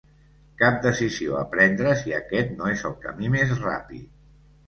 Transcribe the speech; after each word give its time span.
Cap 0.61 0.77
decisió 0.85 1.35
a 1.39 1.41
prendre 1.51 1.91
si 2.01 2.15
aquest 2.21 2.55
no 2.61 2.71
és 2.77 2.83
el 2.91 2.97
camí 3.05 3.29
més 3.35 3.53
ràpid. 3.67 4.09